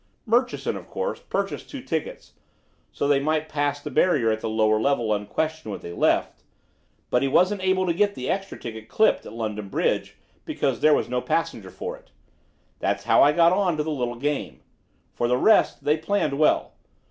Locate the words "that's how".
12.79-13.21